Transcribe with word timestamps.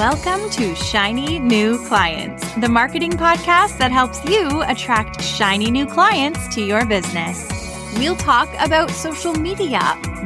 Welcome 0.00 0.48
to 0.52 0.74
Shiny 0.74 1.38
New 1.38 1.76
Clients, 1.86 2.54
the 2.54 2.70
marketing 2.70 3.10
podcast 3.10 3.76
that 3.76 3.90
helps 3.92 4.24
you 4.24 4.62
attract 4.62 5.22
shiny 5.22 5.70
new 5.70 5.84
clients 5.84 6.48
to 6.54 6.62
your 6.62 6.86
business. 6.86 7.46
We'll 7.98 8.16
talk 8.16 8.48
about 8.60 8.90
social 8.90 9.34
media, 9.34 9.78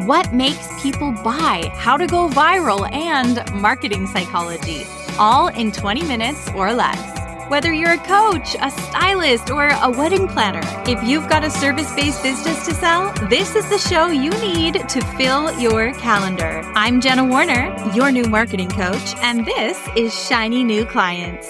what 0.06 0.32
makes 0.32 0.80
people 0.80 1.10
buy, 1.10 1.72
how 1.74 1.96
to 1.96 2.06
go 2.06 2.28
viral, 2.28 2.88
and 2.92 3.42
marketing 3.60 4.06
psychology, 4.06 4.86
all 5.18 5.48
in 5.48 5.72
20 5.72 6.04
minutes 6.04 6.48
or 6.50 6.72
less. 6.72 7.13
Whether 7.48 7.74
you're 7.74 7.92
a 7.92 7.98
coach, 7.98 8.56
a 8.58 8.70
stylist, 8.70 9.50
or 9.50 9.68
a 9.68 9.90
wedding 9.90 10.28
planner, 10.28 10.62
if 10.90 11.02
you've 11.04 11.28
got 11.28 11.44
a 11.44 11.50
service 11.50 11.94
based 11.94 12.22
business 12.22 12.64
to 12.64 12.72
sell, 12.72 13.12
this 13.28 13.54
is 13.54 13.68
the 13.68 13.76
show 13.76 14.06
you 14.06 14.30
need 14.30 14.88
to 14.88 15.00
fill 15.18 15.52
your 15.60 15.92
calendar. 15.94 16.62
I'm 16.74 17.02
Jenna 17.02 17.22
Warriner, 17.22 17.76
your 17.94 18.10
new 18.10 18.24
marketing 18.24 18.70
coach, 18.70 19.14
and 19.16 19.44
this 19.44 19.78
is 19.94 20.18
Shiny 20.26 20.64
New 20.64 20.86
Clients. 20.86 21.46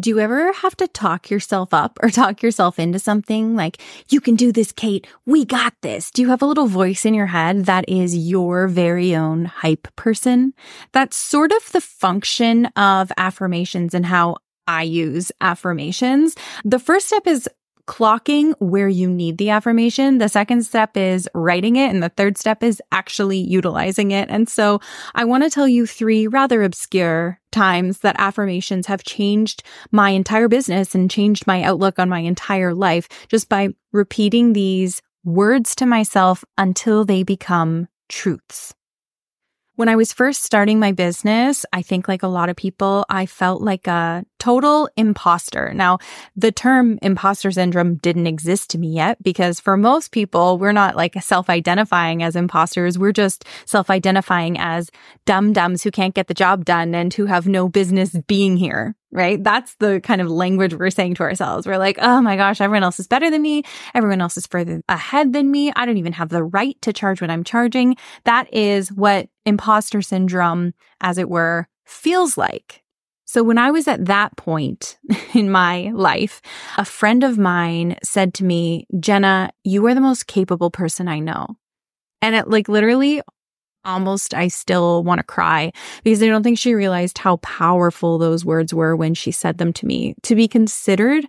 Do 0.00 0.08
you 0.08 0.18
ever 0.18 0.50
have 0.54 0.74
to 0.78 0.88
talk 0.88 1.28
yourself 1.28 1.74
up 1.74 1.98
or 2.02 2.08
talk 2.08 2.42
yourself 2.42 2.78
into 2.78 2.98
something 2.98 3.54
like, 3.54 3.82
you 4.08 4.18
can 4.18 4.34
do 4.34 4.50
this, 4.50 4.72
Kate. 4.72 5.06
We 5.26 5.44
got 5.44 5.74
this. 5.82 6.10
Do 6.10 6.22
you 6.22 6.30
have 6.30 6.40
a 6.40 6.46
little 6.46 6.66
voice 6.66 7.04
in 7.04 7.12
your 7.12 7.26
head 7.26 7.66
that 7.66 7.84
is 7.86 8.16
your 8.16 8.66
very 8.66 9.14
own 9.14 9.44
hype 9.44 9.94
person? 9.94 10.54
That's 10.92 11.18
sort 11.18 11.52
of 11.52 11.70
the 11.72 11.82
function 11.82 12.66
of 12.76 13.12
affirmations 13.18 13.92
and 13.92 14.06
how 14.06 14.38
I 14.66 14.82
use 14.82 15.32
affirmations. 15.40 16.34
The 16.64 16.78
first 16.78 17.06
step 17.08 17.26
is 17.26 17.48
clocking 17.86 18.54
where 18.58 18.88
you 18.88 19.08
need 19.10 19.38
the 19.38 19.50
affirmation. 19.50 20.18
The 20.18 20.28
second 20.28 20.62
step 20.62 20.96
is 20.96 21.28
writing 21.34 21.76
it. 21.76 21.90
And 21.90 22.02
the 22.02 22.10
third 22.10 22.38
step 22.38 22.62
is 22.62 22.80
actually 22.92 23.38
utilizing 23.38 24.12
it. 24.12 24.28
And 24.30 24.48
so 24.48 24.80
I 25.14 25.24
want 25.24 25.42
to 25.44 25.50
tell 25.50 25.66
you 25.66 25.86
three 25.86 26.26
rather 26.26 26.62
obscure 26.62 27.40
times 27.50 27.98
that 27.98 28.16
affirmations 28.18 28.86
have 28.86 29.02
changed 29.02 29.62
my 29.90 30.10
entire 30.10 30.48
business 30.48 30.94
and 30.94 31.10
changed 31.10 31.46
my 31.46 31.62
outlook 31.62 31.98
on 31.98 32.08
my 32.08 32.20
entire 32.20 32.72
life 32.72 33.08
just 33.28 33.48
by 33.48 33.70
repeating 33.92 34.52
these 34.52 35.02
words 35.24 35.74
to 35.76 35.86
myself 35.86 36.44
until 36.56 37.04
they 37.04 37.22
become 37.22 37.88
truths. 38.08 38.74
When 39.74 39.88
I 39.88 39.96
was 39.96 40.12
first 40.12 40.44
starting 40.44 40.78
my 40.78 40.92
business, 40.92 41.64
I 41.72 41.80
think 41.82 42.06
like 42.06 42.22
a 42.22 42.28
lot 42.28 42.50
of 42.50 42.56
people, 42.56 43.06
I 43.08 43.24
felt 43.24 43.62
like 43.62 43.86
a 43.86 44.24
total 44.42 44.88
imposter. 44.96 45.72
Now, 45.72 45.98
the 46.34 46.50
term 46.50 46.98
imposter 47.00 47.52
syndrome 47.52 47.94
didn't 47.94 48.26
exist 48.26 48.70
to 48.70 48.78
me 48.78 48.88
yet 48.88 49.22
because 49.22 49.60
for 49.60 49.76
most 49.76 50.10
people, 50.10 50.58
we're 50.58 50.72
not 50.72 50.96
like 50.96 51.14
self-identifying 51.22 52.24
as 52.24 52.34
imposters. 52.34 52.98
We're 52.98 53.12
just 53.12 53.44
self-identifying 53.66 54.58
as 54.58 54.90
dumb 55.26 55.52
dumbs 55.52 55.84
who 55.84 55.92
can't 55.92 56.16
get 56.16 56.26
the 56.26 56.34
job 56.34 56.64
done 56.64 56.92
and 56.92 57.14
who 57.14 57.26
have 57.26 57.46
no 57.46 57.68
business 57.68 58.16
being 58.26 58.56
here 58.56 58.96
right? 59.14 59.44
That's 59.44 59.74
the 59.74 60.00
kind 60.00 60.22
of 60.22 60.30
language 60.30 60.72
we're 60.72 60.88
saying 60.88 61.16
to 61.16 61.22
ourselves. 61.22 61.66
We're 61.66 61.76
like, 61.76 61.98
oh 62.00 62.22
my 62.22 62.36
gosh, 62.36 62.62
everyone 62.62 62.82
else 62.82 62.98
is 62.98 63.06
better 63.06 63.30
than 63.30 63.42
me. 63.42 63.62
Everyone 63.94 64.22
else 64.22 64.38
is 64.38 64.46
further 64.46 64.80
ahead 64.88 65.34
than 65.34 65.50
me. 65.50 65.70
I 65.76 65.84
don't 65.84 65.98
even 65.98 66.14
have 66.14 66.30
the 66.30 66.42
right 66.42 66.80
to 66.80 66.94
charge 66.94 67.20
what 67.20 67.30
I'm 67.30 67.44
charging. 67.44 67.96
That 68.24 68.52
is 68.54 68.90
what 68.90 69.28
imposter 69.44 70.00
syndrome, 70.00 70.72
as 71.02 71.18
it 71.18 71.28
were, 71.28 71.68
feels 71.84 72.38
like. 72.38 72.81
So 73.32 73.42
when 73.42 73.56
I 73.56 73.70
was 73.70 73.88
at 73.88 74.04
that 74.04 74.36
point 74.36 74.98
in 75.34 75.50
my 75.50 75.90
life, 75.94 76.42
a 76.76 76.84
friend 76.84 77.24
of 77.24 77.38
mine 77.38 77.96
said 78.02 78.34
to 78.34 78.44
me, 78.44 78.86
Jenna, 79.00 79.50
you 79.64 79.86
are 79.86 79.94
the 79.94 80.02
most 80.02 80.26
capable 80.26 80.70
person 80.70 81.08
I 81.08 81.18
know. 81.18 81.46
And 82.20 82.34
it 82.34 82.48
like 82.48 82.68
literally 82.68 83.22
almost 83.86 84.34
I 84.34 84.48
still 84.48 85.02
want 85.02 85.20
to 85.20 85.22
cry 85.22 85.72
because 86.04 86.22
I 86.22 86.26
don't 86.26 86.42
think 86.42 86.58
she 86.58 86.74
realized 86.74 87.16
how 87.16 87.36
powerful 87.38 88.18
those 88.18 88.44
words 88.44 88.74
were 88.74 88.94
when 88.94 89.14
she 89.14 89.30
said 89.30 89.56
them 89.56 89.72
to 89.72 89.86
me. 89.86 90.14
To 90.24 90.34
be 90.34 90.46
considered 90.46 91.24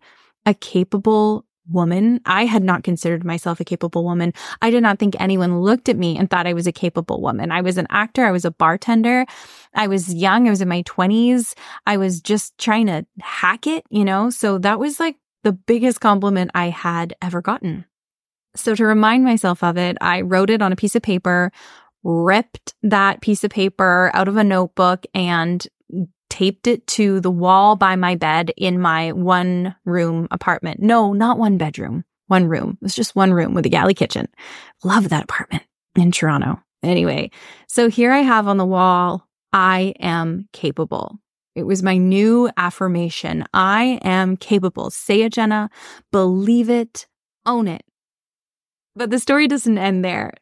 a 0.45 0.53
capable 0.53 1.45
woman, 1.69 2.19
I 2.25 2.45
had 2.45 2.64
not 2.64 2.83
considered 2.83 3.24
myself 3.24 3.59
a 3.59 3.66
capable 3.66 4.03
woman. 4.03 4.34
I 4.62 4.69
did 4.69 4.84
not 4.84 5.00
think 5.00 5.16
anyone 5.19 5.62
looked 5.62 5.90
at 5.90 5.97
me 5.97 6.18
and 6.18 6.29
thought 6.29 6.47
I 6.47 6.53
was 6.53 6.68
a 6.68 6.72
capable 6.72 7.22
woman. 7.22 7.51
I 7.51 7.62
was 7.62 7.78
an 7.78 7.88
actor. 7.90 8.25
I 8.25 8.31
was 8.31 8.46
a 8.46 8.51
bartender. 8.51 9.25
I 9.73 9.88
was 9.88 10.13
young. 10.13 10.47
I 10.47 10.50
was 10.50 10.62
in 10.62 10.68
my 10.68 10.84
20s. 10.84 11.53
I 11.85 11.97
was 11.97 12.22
just 12.22 12.57
trying 12.57 12.88
to 12.88 13.06
hack 13.22 13.68
it, 13.68 13.85
you 13.90 14.06
know? 14.06 14.29
So 14.29 14.57
that 14.59 14.79
was 14.79 15.00
like 15.00 15.16
the 15.44 15.53
biggest 15.53 16.02
compliment 16.02 16.52
I 16.53 16.69
had 16.69 17.16
ever 17.22 17.41
gotten. 17.41 17.85
So 18.56 18.75
to 18.75 18.85
remind 18.85 19.23
myself 19.23 19.63
of 19.63 19.78
it, 19.78 19.97
I 20.00 20.22
wrote 20.22 20.50
it 20.50 20.62
on 20.62 20.72
a 20.72 20.78
piece 20.78 20.96
of 20.96 21.02
paper, 21.02 21.52
ripped 22.03 22.75
that 22.84 23.22
piece 23.22 23.44
of 23.44 23.52
paper 23.52 24.12
out 24.13 24.28
of 24.28 24.38
a 24.38 24.44
notebook 24.44 25.06
and 25.13 25.66
taped 26.33 26.66
it 26.66 26.88
to 26.88 27.19
the 27.19 27.29
wall 27.29 27.75
by 27.75 27.95
my 27.95 28.16
bed 28.16 28.51
in 28.57 28.81
my 28.81 29.11
one 29.11 29.75
room 29.85 30.27
apartment. 30.31 30.79
No, 30.81 31.13
not 31.13 31.38
one 31.38 31.59
bedroom, 31.59 32.03
one 32.25 32.47
room. 32.47 32.71
It 32.81 32.85
was 32.85 32.95
just 32.95 33.16
one 33.16 33.31
room 33.31 33.53
with 33.53 33.67
a 33.67 33.69
galley 33.69 33.94
kitchen. 33.94 34.27
Love 34.83 35.09
that 35.09 35.25
apartment 35.25 35.61
in 35.95 36.11
Toronto. 36.11 36.59
Anyway, 36.81 37.29
so 37.67 37.88
here 37.88 38.11
I 38.11 38.22
have 38.22 38.47
on 38.47 38.57
the 38.57 38.66
wall, 38.66 39.27
I 39.53 39.93
am 39.99 40.49
capable. 40.53 41.19
It 41.53 41.67
was 41.67 41.83
my 41.83 41.97
new 41.97 42.49
affirmation. 42.57 43.45
I 43.53 43.99
am 44.01 44.35
capable. 44.35 44.89
Say 44.89 45.22
it, 45.22 45.33
Jenna. 45.33 45.69
Believe 46.11 46.67
it. 46.67 47.05
Own 47.45 47.67
it. 47.67 47.83
But 48.95 49.11
the 49.11 49.19
story 49.19 49.47
doesn't 49.47 49.77
end 49.77 50.03
there 50.03 50.33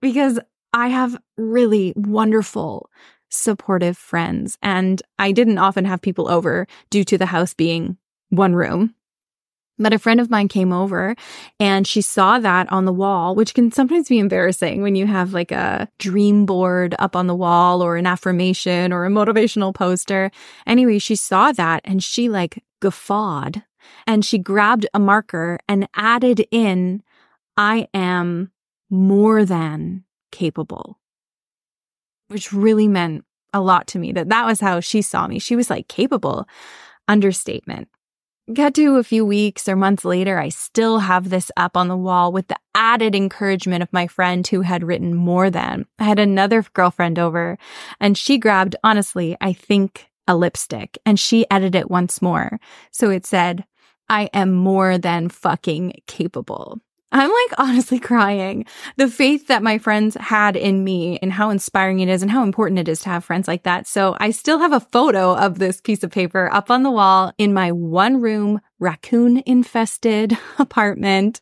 because 0.00 0.40
I 0.72 0.88
have 0.88 1.18
really 1.36 1.92
wonderful, 1.96 2.88
supportive 3.28 3.96
friends, 3.96 4.58
and 4.62 5.02
I 5.18 5.32
didn't 5.32 5.58
often 5.58 5.84
have 5.84 6.00
people 6.00 6.28
over 6.28 6.66
due 6.90 7.04
to 7.04 7.18
the 7.18 7.26
house 7.26 7.54
being 7.54 7.96
one 8.30 8.54
room. 8.54 8.94
But 9.76 9.92
a 9.92 9.98
friend 9.98 10.20
of 10.20 10.30
mine 10.30 10.46
came 10.46 10.72
over 10.72 11.16
and 11.58 11.84
she 11.84 12.00
saw 12.00 12.38
that 12.38 12.70
on 12.70 12.84
the 12.84 12.92
wall, 12.92 13.34
which 13.34 13.54
can 13.54 13.72
sometimes 13.72 14.08
be 14.08 14.20
embarrassing 14.20 14.82
when 14.82 14.94
you 14.94 15.06
have 15.06 15.32
like 15.32 15.50
a 15.50 15.88
dream 15.98 16.46
board 16.46 16.94
up 17.00 17.16
on 17.16 17.26
the 17.26 17.34
wall 17.34 17.82
or 17.82 17.96
an 17.96 18.06
affirmation 18.06 18.92
or 18.92 19.04
a 19.04 19.10
motivational 19.10 19.74
poster. 19.74 20.30
Anyway, 20.64 21.00
she 21.00 21.16
saw 21.16 21.50
that 21.50 21.80
and 21.84 22.04
she 22.04 22.28
like 22.28 22.62
guffawed 22.80 23.64
and 24.06 24.24
she 24.24 24.38
grabbed 24.38 24.86
a 24.94 25.00
marker 25.00 25.58
and 25.68 25.88
added 25.96 26.46
in, 26.52 27.02
I 27.56 27.88
am 27.92 28.52
more 28.90 29.44
than 29.44 30.04
capable, 30.30 31.00
which 32.28 32.52
really 32.52 32.88
meant 32.88 33.24
a 33.52 33.60
lot 33.60 33.86
to 33.88 33.98
me 33.98 34.12
that 34.12 34.28
that 34.28 34.46
was 34.46 34.60
how 34.60 34.80
she 34.80 35.02
saw 35.02 35.26
me. 35.26 35.38
She 35.38 35.56
was 35.56 35.70
like 35.70 35.88
capable, 35.88 36.46
understatement. 37.08 37.88
Got 38.52 38.74
to 38.74 38.96
a 38.96 39.04
few 39.04 39.24
weeks 39.24 39.68
or 39.68 39.76
months 39.76 40.04
later, 40.04 40.38
I 40.38 40.50
still 40.50 40.98
have 40.98 41.30
this 41.30 41.50
up 41.56 41.78
on 41.78 41.88
the 41.88 41.96
wall 41.96 42.30
with 42.30 42.48
the 42.48 42.58
added 42.74 43.14
encouragement 43.14 43.82
of 43.82 43.92
my 43.92 44.06
friend 44.06 44.46
who 44.46 44.60
had 44.60 44.84
written 44.84 45.14
more 45.14 45.48
than. 45.48 45.86
I 45.98 46.04
had 46.04 46.18
another 46.18 46.62
girlfriend 46.74 47.18
over 47.18 47.56
and 48.00 48.18
she 48.18 48.36
grabbed, 48.36 48.76
honestly, 48.84 49.34
I 49.40 49.54
think 49.54 50.08
a 50.26 50.36
lipstick 50.36 50.98
and 51.06 51.18
she 51.18 51.46
edited 51.50 51.74
it 51.74 51.90
once 51.90 52.20
more. 52.20 52.58
So 52.90 53.08
it 53.08 53.24
said, 53.24 53.64
I 54.10 54.28
am 54.34 54.52
more 54.52 54.98
than 54.98 55.30
fucking 55.30 56.02
capable. 56.06 56.80
I'm 57.14 57.30
like 57.30 57.58
honestly 57.58 58.00
crying. 58.00 58.66
The 58.96 59.06
faith 59.06 59.46
that 59.46 59.62
my 59.62 59.78
friends 59.78 60.16
had 60.18 60.56
in 60.56 60.82
me 60.82 61.16
and 61.22 61.32
how 61.32 61.50
inspiring 61.50 62.00
it 62.00 62.08
is 62.08 62.22
and 62.22 62.30
how 62.30 62.42
important 62.42 62.80
it 62.80 62.88
is 62.88 63.00
to 63.02 63.08
have 63.08 63.24
friends 63.24 63.46
like 63.46 63.62
that. 63.62 63.86
So 63.86 64.16
I 64.18 64.32
still 64.32 64.58
have 64.58 64.72
a 64.72 64.80
photo 64.80 65.36
of 65.36 65.60
this 65.60 65.80
piece 65.80 66.02
of 66.02 66.10
paper 66.10 66.52
up 66.52 66.72
on 66.72 66.82
the 66.82 66.90
wall 66.90 67.32
in 67.38 67.54
my 67.54 67.70
one 67.70 68.20
room, 68.20 68.60
raccoon 68.80 69.44
infested 69.46 70.36
apartment. 70.58 71.40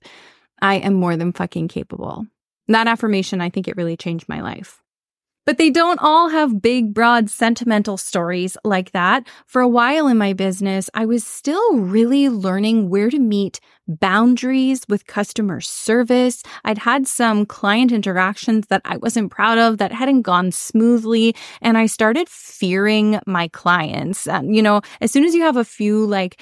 I 0.61 0.75
am 0.75 0.93
more 0.93 1.17
than 1.17 1.33
fucking 1.33 1.69
capable. 1.69 2.27
That 2.69 2.87
affirmation, 2.87 3.41
I 3.41 3.49
think 3.49 3.67
it 3.67 3.77
really 3.77 3.97
changed 3.97 4.29
my 4.29 4.43
life. 4.43 4.82
But 5.45 5.59
they 5.59 5.71
don't 5.71 5.99
all 6.01 6.29
have 6.29 6.63
big, 6.63 6.95
broad, 6.95 7.29
sentimental 7.29 7.97
stories 7.97 8.57
like 8.65 8.93
that. 8.93 9.27
For 9.47 9.61
a 9.61 9.69
while 9.69 10.07
in 10.07 10.17
my 10.17 10.35
business, 10.35 10.89
I 10.95 11.05
was 11.05 11.25
still 11.25 11.79
really 11.79 12.29
learning 12.29 12.91
where 12.91 13.11
to 13.11 13.19
meet 13.19 13.59
boundaries 13.89 14.83
with 14.89 15.09
customer 15.09 15.61
service. 15.61 16.45
I'd 16.65 16.79
had 16.79 17.09
some 17.09 17.45
client 17.45 17.91
interactions 17.91 18.69
that 18.69 18.83
I 18.85 18.99
wasn't 18.99 19.33
proud 19.33 19.59
of 19.59 19.79
that 19.79 19.91
hadn't 19.91 20.23
gone 20.23 20.53
smoothly. 20.53 21.35
And 21.61 21.77
I 21.77 21.87
started 21.87 22.29
fearing 22.29 23.19
my 23.27 23.49
clients. 23.49 24.29
You 24.45 24.63
know, 24.63 24.81
as 25.01 25.11
soon 25.11 25.25
as 25.25 25.35
you 25.35 25.43
have 25.43 25.57
a 25.57 25.65
few 25.65 26.07
like 26.07 26.41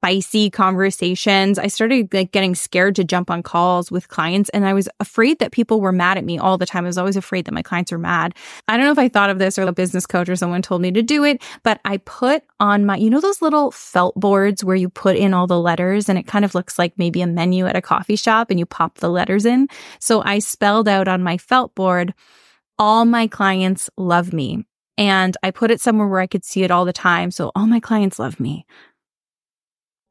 spicy 0.00 0.50
conversations. 0.50 1.58
I 1.58 1.66
started 1.66 2.12
like 2.14 2.30
getting 2.30 2.54
scared 2.54 2.94
to 2.96 3.04
jump 3.04 3.30
on 3.30 3.42
calls 3.42 3.90
with 3.90 4.08
clients 4.08 4.50
and 4.50 4.66
I 4.66 4.72
was 4.72 4.88
afraid 5.00 5.38
that 5.40 5.52
people 5.52 5.80
were 5.80 5.90
mad 5.90 6.16
at 6.16 6.24
me 6.24 6.38
all 6.38 6.58
the 6.58 6.66
time. 6.66 6.84
I 6.84 6.88
was 6.88 6.98
always 6.98 7.16
afraid 7.16 7.46
that 7.46 7.54
my 7.54 7.62
clients 7.62 7.90
were 7.90 7.98
mad. 7.98 8.34
I 8.68 8.76
don't 8.76 8.86
know 8.86 8.92
if 8.92 8.98
I 8.98 9.08
thought 9.08 9.30
of 9.30 9.38
this 9.38 9.58
or 9.58 9.62
a 9.62 9.72
business 9.72 10.06
coach 10.06 10.28
or 10.28 10.36
someone 10.36 10.62
told 10.62 10.82
me 10.82 10.92
to 10.92 11.02
do 11.02 11.24
it, 11.24 11.42
but 11.64 11.80
I 11.84 11.96
put 11.96 12.44
on 12.60 12.86
my, 12.86 12.96
you 12.96 13.10
know, 13.10 13.20
those 13.20 13.42
little 13.42 13.70
felt 13.72 14.14
boards 14.14 14.62
where 14.62 14.76
you 14.76 14.88
put 14.88 15.16
in 15.16 15.34
all 15.34 15.46
the 15.48 15.58
letters 15.58 16.08
and 16.08 16.18
it 16.18 16.26
kind 16.26 16.44
of 16.44 16.54
looks 16.54 16.78
like 16.78 16.92
maybe 16.98 17.20
a 17.22 17.26
menu 17.26 17.66
at 17.66 17.74
a 17.74 17.82
coffee 17.82 18.16
shop 18.16 18.50
and 18.50 18.60
you 18.60 18.66
pop 18.66 18.98
the 18.98 19.08
letters 19.10 19.44
in. 19.44 19.66
So 19.98 20.22
I 20.24 20.38
spelled 20.38 20.88
out 20.88 21.08
on 21.08 21.22
my 21.22 21.36
felt 21.38 21.74
board, 21.74 22.14
all 22.78 23.06
my 23.06 23.26
clients 23.26 23.90
love 23.96 24.32
me. 24.32 24.64
and 24.98 25.36
I 25.42 25.50
put 25.50 25.70
it 25.70 25.80
somewhere 25.80 26.06
where 26.08 26.20
I 26.20 26.26
could 26.26 26.44
see 26.44 26.62
it 26.62 26.70
all 26.70 26.84
the 26.84 26.92
time. 26.92 27.30
So 27.30 27.50
all 27.54 27.66
my 27.66 27.80
clients 27.80 28.18
love 28.18 28.40
me. 28.40 28.66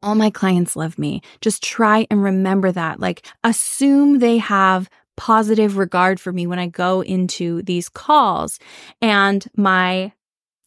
All 0.05 0.13
my 0.13 0.29
clients 0.29 0.75
love 0.75 0.99
me. 0.99 1.23
Just 1.41 1.63
try 1.63 2.05
and 2.11 2.21
remember 2.21 2.71
that. 2.71 2.99
Like, 2.99 3.25
assume 3.43 4.19
they 4.19 4.37
have 4.37 4.87
positive 5.17 5.77
regard 5.77 6.19
for 6.19 6.31
me 6.31 6.45
when 6.45 6.59
I 6.59 6.67
go 6.67 7.01
into 7.01 7.63
these 7.63 7.89
calls. 7.89 8.59
And 9.01 9.43
my 9.57 10.13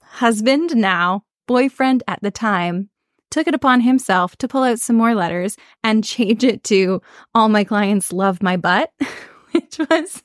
husband 0.02 0.75
now, 0.75 1.23
boyfriend 1.46 2.02
at 2.08 2.20
the 2.20 2.32
time, 2.32 2.90
took 3.31 3.46
it 3.46 3.55
upon 3.55 3.82
himself 3.82 4.35
to 4.38 4.49
pull 4.49 4.64
out 4.64 4.81
some 4.81 4.96
more 4.96 5.14
letters 5.14 5.56
and 5.85 6.02
change 6.05 6.43
it 6.43 6.64
to 6.64 7.00
all 7.32 7.49
my 7.49 7.62
clients 7.62 8.12
love 8.12 8.43
my 8.43 8.56
butt, 8.56 8.90
which 9.52 9.79
was 9.79 10.25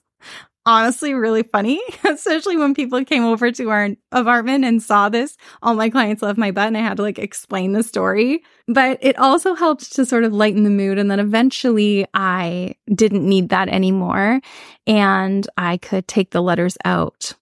honestly 0.65 1.13
really 1.13 1.43
funny, 1.43 1.81
especially 2.03 2.57
when 2.57 2.73
people 2.73 3.03
came 3.05 3.23
over 3.23 3.51
to 3.51 3.69
our 3.69 3.89
apartment 4.11 4.65
and 4.65 4.81
saw 4.81 5.09
this. 5.09 5.37
All 5.61 5.75
my 5.75 5.89
clients 5.89 6.21
love 6.21 6.37
my 6.37 6.51
butt 6.51 6.67
and 6.67 6.77
I 6.77 6.81
had 6.81 6.97
to 6.97 7.03
like 7.03 7.19
explain 7.19 7.73
the 7.73 7.83
story. 7.83 8.43
But 8.67 8.99
it 9.01 9.17
also 9.19 9.55
helped 9.55 9.93
to 9.93 10.05
sort 10.05 10.23
of 10.23 10.33
lighten 10.33 10.63
the 10.63 10.69
mood. 10.69 10.97
And 10.97 11.11
then 11.11 11.19
eventually 11.19 12.05
I 12.13 12.75
didn't 12.93 13.27
need 13.27 13.49
that 13.49 13.69
anymore 13.69 14.41
and 14.87 15.47
I 15.57 15.77
could 15.77 16.07
take 16.07 16.31
the 16.31 16.41
letters 16.41 16.77
out. 16.85 17.33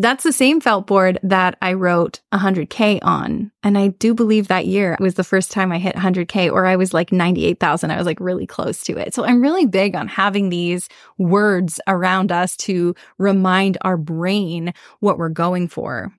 That's 0.00 0.22
the 0.22 0.32
same 0.32 0.60
felt 0.60 0.86
board 0.86 1.18
that 1.24 1.58
I 1.60 1.72
wrote 1.72 2.20
100K 2.32 3.00
on. 3.02 3.50
And 3.64 3.76
I 3.76 3.88
do 3.88 4.14
believe 4.14 4.46
that 4.46 4.66
year 4.66 4.96
was 5.00 5.14
the 5.14 5.24
first 5.24 5.50
time 5.50 5.72
I 5.72 5.78
hit 5.78 5.96
100K, 5.96 6.52
or 6.52 6.66
I 6.66 6.76
was 6.76 6.94
like 6.94 7.10
98,000. 7.10 7.90
I 7.90 7.96
was 7.96 8.06
like 8.06 8.20
really 8.20 8.46
close 8.46 8.84
to 8.84 8.96
it. 8.96 9.12
So 9.12 9.24
I'm 9.24 9.42
really 9.42 9.66
big 9.66 9.96
on 9.96 10.06
having 10.06 10.50
these 10.50 10.88
words 11.18 11.80
around 11.88 12.30
us 12.30 12.56
to 12.58 12.94
remind 13.18 13.76
our 13.82 13.96
brain 13.96 14.72
what 15.00 15.18
we're 15.18 15.30
going 15.30 15.66
for. 15.66 16.12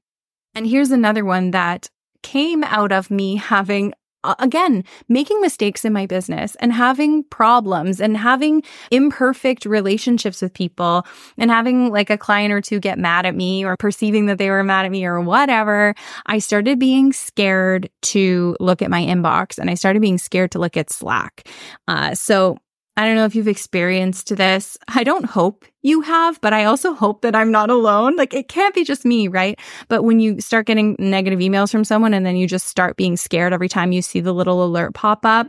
And 0.53 0.67
here's 0.67 0.91
another 0.91 1.23
one 1.23 1.51
that 1.51 1.89
came 2.21 2.65
out 2.65 2.91
of 2.91 3.09
me 3.09 3.37
having 3.37 3.93
again, 4.23 4.83
making 5.07 5.39
mistakes 5.41 5.85
in 5.85 5.93
my 5.93 6.05
business 6.05 6.55
and 6.59 6.73
having 6.73 7.23
problems 7.25 8.01
and 8.01 8.17
having 8.17 8.63
imperfect 8.91 9.65
relationships 9.65 10.41
with 10.41 10.53
people 10.53 11.05
and 11.37 11.49
having 11.49 11.91
like 11.91 12.09
a 12.09 12.17
client 12.17 12.53
or 12.53 12.61
two 12.61 12.79
get 12.79 12.99
mad 12.99 13.25
at 13.25 13.35
me 13.35 13.63
or 13.63 13.77
perceiving 13.77 14.25
that 14.25 14.37
they 14.37 14.49
were 14.49 14.63
mad 14.63 14.85
at 14.85 14.91
me 14.91 15.05
or 15.05 15.21
whatever, 15.21 15.95
I 16.25 16.39
started 16.39 16.79
being 16.79 17.13
scared 17.13 17.89
to 18.03 18.57
look 18.59 18.81
at 18.81 18.89
my 18.89 19.01
inbox 19.01 19.57
and 19.57 19.69
I 19.69 19.75
started 19.75 20.01
being 20.01 20.17
scared 20.17 20.51
to 20.51 20.59
look 20.59 20.75
at 20.75 20.89
Slack. 20.89 21.47
Uh, 21.87 22.13
so 22.13 22.57
I 22.99 23.05
don't 23.05 23.15
know 23.15 23.23
if 23.23 23.33
you've 23.33 23.47
experienced 23.47 24.35
this. 24.35 24.77
I 24.89 25.05
don't 25.05 25.23
hope 25.23 25.63
you 25.83 26.01
have, 26.01 26.41
but 26.41 26.51
I 26.51 26.65
also 26.65 26.93
hope 26.93 27.21
that 27.21 27.33
I'm 27.33 27.49
not 27.49 27.69
alone. 27.69 28.17
Like 28.17 28.33
it 28.33 28.49
can't 28.49 28.75
be 28.75 28.83
just 28.83 29.05
me, 29.05 29.29
right? 29.29 29.57
But 29.87 30.03
when 30.03 30.19
you 30.19 30.41
start 30.41 30.65
getting 30.65 30.97
negative 30.99 31.39
emails 31.39 31.71
from 31.71 31.85
someone 31.85 32.13
and 32.13 32.25
then 32.25 32.35
you 32.35 32.45
just 32.45 32.67
start 32.67 32.97
being 32.97 33.15
scared 33.15 33.53
every 33.53 33.69
time 33.69 33.93
you 33.93 34.01
see 34.01 34.19
the 34.19 34.33
little 34.33 34.61
alert 34.65 34.95
pop 34.95 35.25
up 35.25 35.47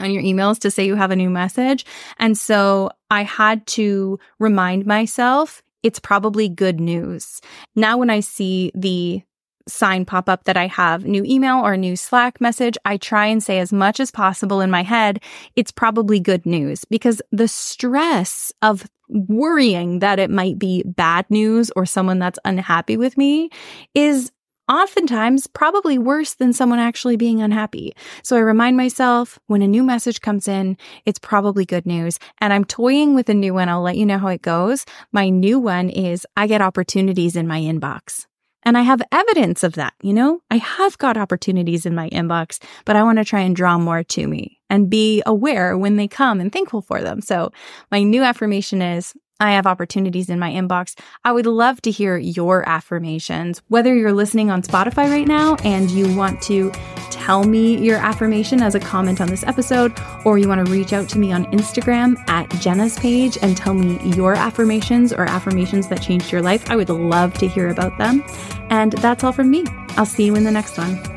on 0.00 0.10
your 0.10 0.24
emails 0.24 0.58
to 0.58 0.72
say 0.72 0.84
you 0.84 0.96
have 0.96 1.12
a 1.12 1.16
new 1.16 1.30
message. 1.30 1.86
And 2.18 2.36
so 2.36 2.90
I 3.12 3.22
had 3.22 3.64
to 3.68 4.18
remind 4.40 4.86
myself 4.86 5.62
it's 5.84 6.00
probably 6.00 6.48
good 6.48 6.80
news. 6.80 7.40
Now, 7.76 7.96
when 7.96 8.10
I 8.10 8.18
see 8.18 8.72
the 8.74 9.22
sign 9.68 10.04
pop 10.04 10.28
up 10.28 10.44
that 10.44 10.56
I 10.56 10.66
have 10.66 11.04
new 11.04 11.24
email 11.24 11.58
or 11.58 11.76
new 11.76 11.96
Slack 11.96 12.40
message, 12.40 12.76
I 12.84 12.96
try 12.96 13.26
and 13.26 13.42
say 13.42 13.58
as 13.58 13.72
much 13.72 14.00
as 14.00 14.10
possible 14.10 14.60
in 14.60 14.70
my 14.70 14.82
head, 14.82 15.22
it's 15.56 15.70
probably 15.70 16.20
good 16.20 16.46
news 16.46 16.84
because 16.84 17.20
the 17.32 17.48
stress 17.48 18.52
of 18.62 18.86
worrying 19.08 20.00
that 20.00 20.18
it 20.18 20.30
might 20.30 20.58
be 20.58 20.82
bad 20.84 21.26
news 21.30 21.70
or 21.76 21.86
someone 21.86 22.18
that's 22.18 22.38
unhappy 22.44 22.96
with 22.96 23.16
me 23.16 23.50
is 23.94 24.32
oftentimes 24.68 25.46
probably 25.46 25.96
worse 25.96 26.34
than 26.34 26.52
someone 26.52 26.80
actually 26.80 27.16
being 27.16 27.40
unhappy. 27.40 27.94
So 28.22 28.36
I 28.36 28.40
remind 28.40 28.76
myself 28.76 29.38
when 29.46 29.62
a 29.62 29.68
new 29.68 29.84
message 29.84 30.20
comes 30.20 30.48
in, 30.48 30.76
it's 31.04 31.20
probably 31.20 31.64
good 31.64 31.86
news. 31.86 32.18
And 32.40 32.52
I'm 32.52 32.64
toying 32.64 33.14
with 33.14 33.28
a 33.28 33.34
new 33.34 33.54
one. 33.54 33.68
I'll 33.68 33.82
let 33.82 33.96
you 33.96 34.06
know 34.06 34.18
how 34.18 34.28
it 34.28 34.42
goes. 34.42 34.84
My 35.12 35.28
new 35.28 35.60
one 35.60 35.88
is 35.88 36.26
I 36.36 36.46
get 36.48 36.62
opportunities 36.62 37.36
in 37.36 37.46
my 37.46 37.60
inbox. 37.60 38.26
And 38.66 38.76
I 38.76 38.82
have 38.82 39.00
evidence 39.12 39.62
of 39.62 39.74
that, 39.74 39.94
you 40.02 40.12
know? 40.12 40.40
I 40.50 40.56
have 40.56 40.98
got 40.98 41.16
opportunities 41.16 41.86
in 41.86 41.94
my 41.94 42.10
inbox, 42.10 42.60
but 42.84 42.96
I 42.96 43.04
want 43.04 43.18
to 43.18 43.24
try 43.24 43.40
and 43.40 43.54
draw 43.54 43.78
more 43.78 44.02
to 44.02 44.26
me 44.26 44.60
and 44.68 44.90
be 44.90 45.22
aware 45.24 45.78
when 45.78 45.94
they 45.94 46.08
come 46.08 46.40
and 46.40 46.52
thankful 46.52 46.82
for 46.82 47.00
them. 47.00 47.20
So 47.20 47.52
my 47.92 48.02
new 48.02 48.24
affirmation 48.24 48.82
is 48.82 49.14
I 49.38 49.52
have 49.52 49.66
opportunities 49.66 50.30
in 50.30 50.38
my 50.38 50.50
inbox. 50.50 50.98
I 51.24 51.32
would 51.32 51.46
love 51.46 51.82
to 51.82 51.90
hear 51.90 52.16
your 52.16 52.66
affirmations, 52.68 53.62
whether 53.68 53.94
you're 53.94 54.12
listening 54.12 54.50
on 54.50 54.62
Spotify 54.62 55.10
right 55.10 55.26
now 55.26 55.56
and 55.56 55.90
you 55.90 56.14
want 56.16 56.40
to 56.42 56.72
tell 57.10 57.44
me 57.44 57.76
your 57.78 57.98
affirmation 57.98 58.62
as 58.62 58.74
a 58.74 58.80
comment 58.80 59.20
on 59.20 59.28
this 59.28 59.44
episode, 59.44 59.92
or 60.24 60.38
you 60.38 60.48
want 60.48 60.64
to 60.64 60.72
reach 60.72 60.92
out 60.92 61.08
to 61.10 61.18
me 61.18 61.32
on 61.32 61.44
Instagram 61.46 62.16
at 62.28 62.48
Jenna's 62.60 62.98
page 62.98 63.36
and 63.42 63.56
tell 63.56 63.74
me 63.74 63.98
your 64.14 64.34
affirmations 64.34 65.12
or 65.12 65.26
affirmations 65.26 65.88
that 65.88 66.00
changed 66.00 66.32
your 66.32 66.42
life. 66.42 66.70
I 66.70 66.76
would 66.76 66.88
love 66.88 67.34
to 67.34 67.48
hear 67.48 67.68
about 67.68 67.98
them. 67.98 68.24
And 68.70 68.92
that's 68.92 69.24
all 69.24 69.32
from 69.32 69.50
me. 69.50 69.64
I'll 69.90 70.06
see 70.06 70.24
you 70.24 70.34
in 70.34 70.44
the 70.44 70.50
next 70.50 70.78
one. 70.78 71.15